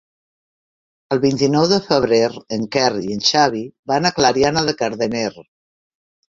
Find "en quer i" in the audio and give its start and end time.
2.57-3.13